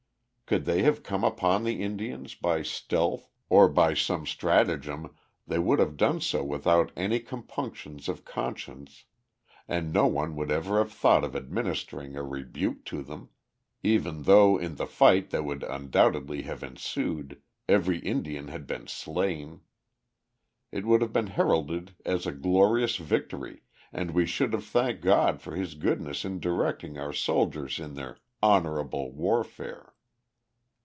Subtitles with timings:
[0.47, 5.15] Could they have come upon the Indians by stealth, or by some stratagem,
[5.47, 9.05] they would have done so without any compunctions of conscience,
[9.65, 13.29] and no one would ever have thought of administering a rebuke to them,
[13.81, 19.61] even though in the fight that would undoubtedly have ensued every Indian had been slain.
[20.69, 23.61] It would have been heralded as a glorious victory,
[23.93, 28.17] and we should have thanked God for His goodness in directing our soldiers in their
[28.43, 29.87] "honorable" warfare.